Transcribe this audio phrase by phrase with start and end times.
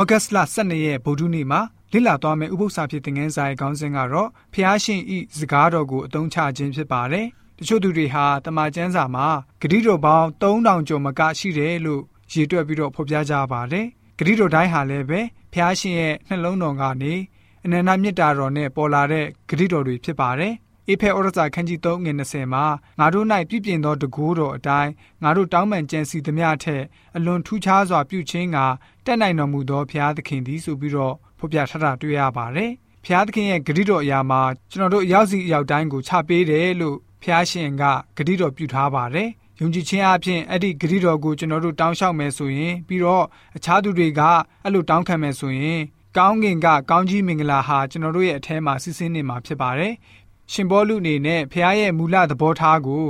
[0.00, 1.60] ဩဂတ်စ်လ12ရက်ဗုဒ္ဓနေ့မှာ
[1.92, 7.26] လေ့လာသွားမယ့်ဥပုသ္စာဖြစ်တဲ့ငန်းစာရဲ့ခေါင်းစဉ်ကတော့ဖျားရှင်ဤစကားတော်ကိုအသုံးချခြင်းဖြစ်ပါတယ်။
[7.58, 9.26] တချို့သူတွေဟာတမန်ကျမ်းစာမှာ
[9.60, 13.86] ဂတိတော်ပေါင်း3000ကျော်မကရှိတယ်လို့ရည်တွက်ပြီးတော့ဖော်ပြကြပါတယ်။
[14.18, 15.20] ဂတိတော်တိုင်းဟာလည်းပဲ
[15.52, 17.14] ဖျားရှင်ရဲ့နှလုံးတော်ကနေ
[17.64, 20.54] အနန္တမြတ်တာတော်နဲ့ပေါ်လာတဲ့ဂတိတော်တွေဖြစ်ပါတယ်။
[20.88, 22.64] အေဖဲဩရစာခန်းကြီး3ငွေ20မှာ
[22.98, 24.90] ငါတို့၌ပြည့်ပြည့်သောတကူတော်အတိုင်း
[25.22, 26.82] ငါတို့တောင်းပန်ကြံစီသမျှထက်
[27.16, 28.58] အလွန်ထူးခြားစွာပြုခြင်းက
[29.04, 32.70] တက်နိုင်တော်မူသောဘုရားသခင်သည်ဆိုပြီးတော့ဖော်ပြထားတာတွေ့ရပါတယ်။
[33.04, 34.40] ဘုရားသခင်ရဲ့ဂရုတော်အရာမှာ
[34.70, 37.82] ကျွန်တော်တို့အရောက်စီအရောက်တိုင်းကိုချပေးတယ်လို့ဘုရားရှင်က
[38.26, 39.28] ဂရုတော်ပြုထားပါတယ်။
[39.60, 43.24] ယုံကြည်ခြင်းအပြင်အဲ့ဒီဂရုတော်ကိုကျွန်တော်တို့တောင်းလျှောက်မယ်ဆိုရင်ပြီးတော့
[43.56, 44.20] အခြားသူတွေက
[44.62, 45.80] အဲ့လိုတောင်းခံမယ်ဆိုရင်
[46.18, 49.94] ကောင်းကင်ကကောင်းကြီးမင်္ဂလာဟာကျွန်တော်တို့ရဲ့အထဲမှာစီးဆင်းနေမှာဖြစ်ပါတယ်။
[50.52, 53.04] ရှင်ဘောလူအနေနဲ့ဖခင်ရဲ့မူလသဘောထားကို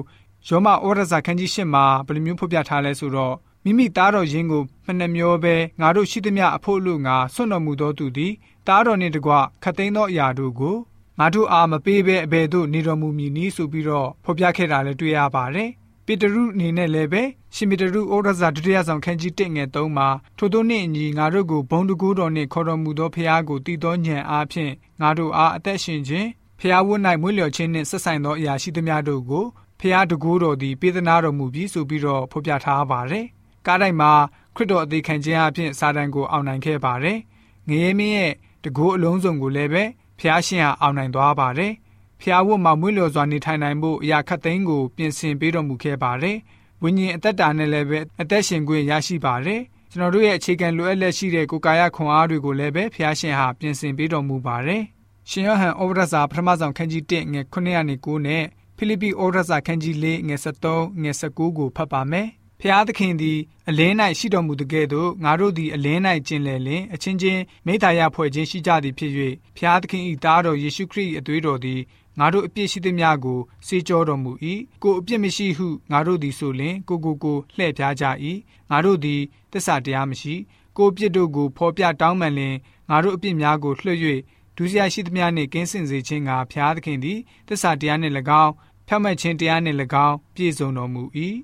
[0.49, 8.33] ယောမဩရစာခန်းကြီး၈မှာဘယ်လိုမျိုးဖော်ပြထားလဲဆိုတော့မိမိသားတော်ရင်းကိုမနှမျောပဲငါတို့ရှိသမျှအဖို့လူငါဆွတ်တော်မူသောသူသည်
[8.67, 10.77] သားတော်နှင့်တကွခတ်သိမ်းသောအရာတို့ကို
[11.19, 15.71] ငါတို့အားမပေးဘဲအဘယ်သို့နေတော်မူမည်နည်းဆိုပြီးတော့ဖော်ပြခဲ့တာလည်းတွေ့ရပါတယ်။
[16.07, 17.23] ပေတရုအနေနဲ့လည်းပဲ
[17.55, 26.29] ရှင်ပေတရုဩရစာဒုတိယဆောင်ခန်းကြီး1ငယ်3မှာထို့သောနှင့်အညီငါတို့ကိုဘုံတကူတော်နှင့်ခေါ်တော်မူသောဖခင်ကိုတည်သောဉာဏ်အားဖြင့်ငါတို့အားအသက်ရှင်ခြင်း
[26.61, 29.45] ဖျားဝတ်၌မွေးလျော်ခြင်းနှင့်ဆက်ဆိုင်သောအရာရှိသမျှတို့ကို
[29.81, 33.27] ဖျားတကူတော်သည်ပေးသနာတော်မူပြီးဆိုပြီးတော့ဖော်ပြထားပါတယ်
[33.67, 34.13] ကားတိုင်းမှာ
[34.55, 37.19] ခရစ်တော်အသေးခံခြင်းအပြင်စာတန်ကိုအောင်နိုင်ခဲ့ပါတယ်။
[37.69, 38.33] ငရေမင်းရဲ့
[38.65, 39.85] တကူအလုံးစုံကိုလည်းပဲ
[40.21, 41.73] ဖျားရှင်ဟာအောင်နိုင်သွားပါတယ်။
[42.21, 46.37] ဖျားဝတ်မှာမွေးလျော်စွာနေထိုင်နိုင်ဖို့အရာခတ်သိမ်းကိုပြင်ဆင်ပေးတော်မူခဲ့ပါတယ်။
[46.83, 49.61] ဝိညာဉ်အသက်တာနဲ့လည်းပဲအသက်ရှင်ခွင့်ရရှိပါတယ်။
[49.93, 54.83] ကျွန်တော်တို့ရဲ့အခြေခံလိုအပ်လက်ရှိတဲ့ကိုယ်ကာယခွန်အားတွေကိုလည်းပဲဖျားရှင်ဟာပြင်ဆင်ပေးတော်မူပါတယ်။
[55.31, 58.45] ရှင်ယောဟန်ဩဝါဒစာပထမဆုံးခန်းကြီး1ငယ်9ရာနေ9နဲ့
[58.77, 62.29] ဖိလိပ္ပိဩဝါဒစာခန်းကြီး4ငယ်73ငယ်19ကိုဖတ်ပါမယ်။
[62.61, 63.39] ဖျားသခင်သည်
[63.69, 69.13] အလင်း၌ရှိတော်မူသကဲ့သို့ငါတို့သည်အလင်း၌ကျင်လည်လင်အချင်းချင်းမိသားရဖွဲ့ခြင်းရှိကြသည်ဖြစ်၍
[69.57, 71.81] ဖျားသခင်၏သားတော်ယေရှုခရစ်၏အသွေးတော်သည်
[72.19, 74.33] ငါတို့အပြစ်ရှိသမျှကိုစေကြောတော်မူ၏
[74.83, 78.05] ကိုအပြစ်မရှိဟုငါတို့သည်ဆိုလျှင်ကိုကိုကိုလှည့်ပြားကြ၏
[78.71, 79.21] ငါတို့သည်
[79.53, 80.35] တစ္ဆာတရားမရှိ
[80.77, 82.57] ကိုအပြစ်တို့ကိုဖော်ပြတောင်းပန်လျင်
[82.91, 83.99] ငါတို့အပြစ်များကိုလွှတ်၍
[84.57, 87.19] ဒုစရိုက်ရှိသမျှနှင့်ကင်းစင်စေခြင်းကဖျားသခင်သည်
[87.49, 88.53] တစ္ဆာတရားနှင့်၎င်း
[88.87, 91.03] ဖြောင့်မတ်ခြင်းတရားနှင့်၎င်းပြည့်စုံတော်မူ၏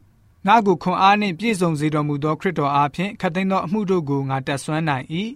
[0.47, 5.07] ငါကိုခွန်အားနှင့်ပြည့်စုံစေတော်မူသောခရစ်တော်အားဖြင့်ခတ်သိမ်းသောအမှုတို့ကိုငါတက်ဆွမ်းနိုင်၏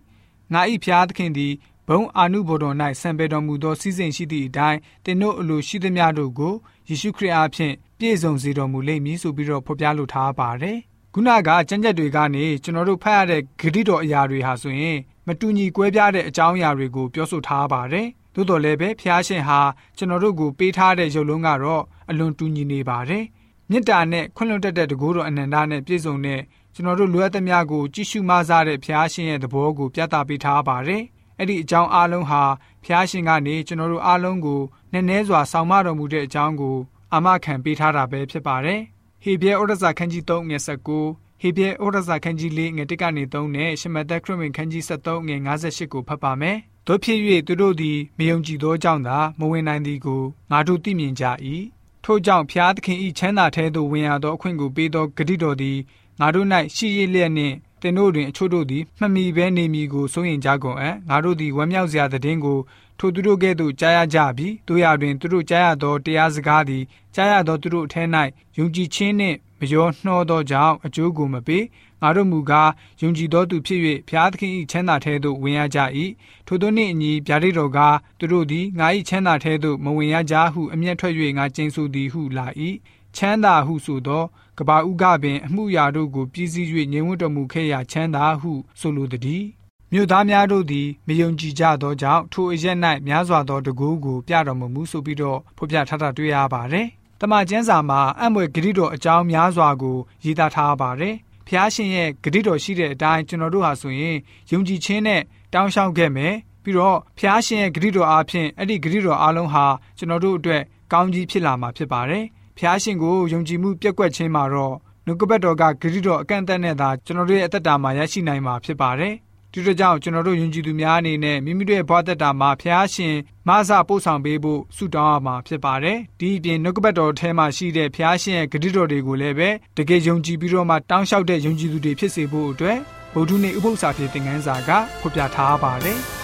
[0.52, 1.52] ငါ၏ဖျားသခင်သည်
[1.88, 6.54] ဘုံအာနုဘော်တော်၌ဆံပေတော်မူသောစီစဉ်ရှိသည့်အတိုင်းတင်တို့အလိုရှိသမျှတို့ကို
[6.88, 10.78] ယေရှုခရစ်အားဖြင့်ပြည့်စုံစေတော်မူလိမ့်မည်ဆိုပြီးတော့ဖော်ပြလိုထားပါတယ်
[11.18, 19.60] ခုနကကြံ့ကြက်တွေကနေကျွန်တော်တို့ဖတ်ရတဲ့ဂရိတော်အရာတွေဟာဆိုရင်မတူညီကွဲပြားတဲ့အကြောင်းအရာတွေကိုပြောဆိုထားပါတယ်သို့တော်လည်းပဲဖျားရှင်ဟာ
[19.96, 23.24] ကျွန်တော်တို့ကိုပေးထားတဲ့ရုပ်လုံးကတော့အလွန်တူညီနေပါတယ်
[23.70, 26.40] မေတ္တာနဲ့ခွင့်လွှတ်တတ်တဲ့တကူတော်အနန္တနဲ့ပြည့်စုံတဲ့
[26.74, 31.02] ကျွန်တော်တို့လိုအပ်သမျှကိုကြည့်ရှုမစားတဲ့ဘုရားရှင်ရဲ့သဘောကိုပြသပေးထားပါတယ်။
[31.38, 32.42] အဲ့ဒီအကြောင်းအလုံးဟာ
[32.84, 34.60] ဘုရားရှင်ကနေကျွန်တော်တို့အလုံးကို
[34.92, 36.76] နည်းနည်းစွာဆောင်မတော်မူတဲ့အကြောင်းကို
[37.12, 38.82] အာမခံပေးထားတာပဲဖြစ်ပါတယ်။
[39.28, 46.56] ဟေဘရဲဩရစာခန်းကြီး3ငယ်19ဟေဘရဲဩရစာခန်းကြီး4ငယ်1ကနေ3နဲ့ရှမသက်ခရစ်ဝင်ခန်းကြီး73ငယ်58ကိုဖတ်ပါမယ်။
[46.86, 51.24] တို့ဖြစ်၍သူတို့သည်မယုံကြည်သောကြောင့်သာမဝင်နိုင်သည်ကိုငါတို့သိမြင်ကြ၏
[52.04, 55.78] ထို့ကြောင့်ဖျားသခင်ဤချမ်းသာထဲသို့ဝင်ရသောအခွင့်ကိုပေးသောဂတိတော်သည်
[56.20, 62.58] ငါတို့၌ရှိရလျက်နှင့်တင်တို့တွင်အချို့တို့သည်မှမီဘဲနေမည်ကိုစိုးရင်ကြကုန်အံ့ငါတို့သည်ဝမ်းမြောက်စရာတဲ့င်းကို
[62.98, 66.84] ထိုသူတို့ကဲ့သို့ကြားရကြပြီတို့ရတွင်သူတို့ကြားရသောတရားစကားသည်
[67.14, 68.08] ကြားရသောသူတို့အထက်၌
[68.56, 71.64] ယုံကြည်ခြင်းနှင့်မရောနှောသောကြောင့်အကျိုးကိုမပေး
[72.02, 72.70] ငါတို့မူကား
[73.00, 75.78] ယုံကြည်သောသူဖြစ်၍ဘုရားသခင်၏ချမ်းသာထဲသို့ဝင်ရကြ၏
[76.46, 77.78] ထိုသောနှင့်အညီဗျာဒိတ်တော်က
[78.18, 82.46] သူတို့သည်ငါ၏ချမ်းသာထဲသို့မဝင်ရကြဟုအမျက်ထွက်၍ငါကျင်းဆိုသည်ဟုလာ၏
[83.16, 84.24] ချမ်းသာဟုဆိုသော
[84.58, 89.44] ကဘာဥကပင် အမှုရာတို့ကိုပြည့်စည်၍ငြိမ်ဝတ်တော်မူခဲ့ရာချမ်းသာဟုဆိုလိုသည်
[89.92, 92.76] မြို့သားများတို့သည်မယုံကြည်ကြသောကြောင့်ထိုအရက်၌
[93.06, 96.86] များစွာသောတကူကိုပြတော်မမူဆိုပြီးတော့ဖော်ပြထားတာတွေ့ရပါတယ်။
[97.20, 101.14] တမန်ကျမ်းစာမှာအံ့ဖွယ်ဂရိတော်အကြောင်းများစွာကိုရေးသားထားပါတယ်
[101.48, 104.16] ဖျားရှင်ရဲ့ဂတိတော်ရှိတဲ့အတိုင်းကျွန်တော်တို့ဟာဆိုရင်
[104.50, 105.22] ယုံကြည်ခြင်းနဲ့
[105.54, 109.66] တောင်းလျှောက်ခဲ့မယ်ပြီးတော့ဖျားရှင်ရဲ့ဂတိတော်အားဖြင့်အဲ့ဒီဂတိတော်အားလုံးဟာ
[109.98, 110.62] ကျွန်တော်တို့အတွက်
[110.92, 112.24] ကောင်းကြီးဖြစ်လာမှာဖြစ်ပါတယ်
[112.58, 114.74] ဖျားရှင်ကိုယုံကြည်မှုပြက်ကွက်ခြင်းမှာတော့
[115.06, 119.14] နှုတ်ကပတ်တော်ကဂတိတော်အကန့်အသတ်နဲ့သာကျွန်တော်တို့ရဲ့အသက်တာမှာရရှိနိုင်မှာဖြစ်ပါတယ်
[119.52, 123.14] ဒီလိုကြောင့်ကျွန်တော်တို့ယဉ်ကျေးသူများအနေနဲ့မိမိတို့ရဲ့ဘဝသက်တာမှာဖျားရှင်
[123.48, 132.78] မဆပို့ဆောင်ပေးဖို့ဆုတောင်းရမှာဖြစ်ပါတယ်။ဒီအပြင်နှုတ်ကပတ်တော်ထဲမှာရှိတဲ့ဖျားရှင်ရဲ့ဂရုတော်တွေကိုလည်းပဲတကယ်ယုံကြည်ပြီးတော့မှတောင်းလျှောက်တဲ့ယုံကြည်သူတွေဖြစ်စေဖို့အတွက်
[133.14, 134.70] ဗုဒ္ဓနှင့်ဥပုသ္စာဖြစ်တဲ့ငန်းစာက
[135.00, 136.00] ဖော်ပြထားပါတယ်။